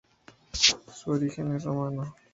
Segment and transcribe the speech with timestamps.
[0.53, 2.15] Su origen es romano.